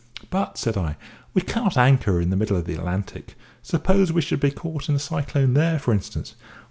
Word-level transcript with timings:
"But," 0.31 0.57
said 0.57 0.77
I, 0.77 0.97
"we 1.35 1.43
cannot 1.43 1.77
anchor 1.77 2.19
in 2.19 2.31
the 2.31 2.35
middle 2.35 2.57
of 2.57 2.65
the 2.65 2.73
Atlantic. 2.73 3.35
Suppose 3.61 4.11
we 4.11 4.21
should 4.23 4.39
be 4.39 4.49
caught 4.49 4.89
in 4.89 4.95
a 4.95 4.97
cyclone 4.97 5.53
there, 5.53 5.77
for 5.77 5.93
instance?" 5.93 6.33